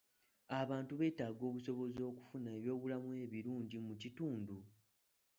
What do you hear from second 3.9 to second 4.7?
kitundu.